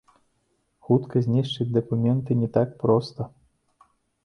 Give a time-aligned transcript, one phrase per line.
[0.87, 3.31] Хутка знішчыць дакументы не так проста.